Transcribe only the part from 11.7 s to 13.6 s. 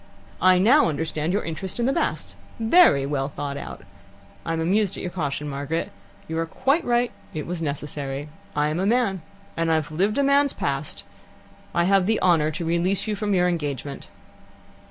I have the honour to release you from your